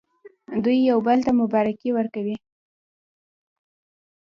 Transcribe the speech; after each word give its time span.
دوی 0.63 0.77
یو 0.91 0.99
بل 1.07 1.19
ته 1.25 1.31
مبارکي 1.41 1.89
ورکوي. 1.93 2.35